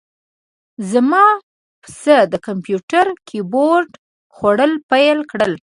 زما 0.91 1.25
پسه 1.81 2.17
د 2.31 2.33
کمپیوتر 2.47 3.05
کیبورډ 3.27 3.89
خوړل 4.35 4.73
پیل 4.89 5.19
کړل. 5.31 5.53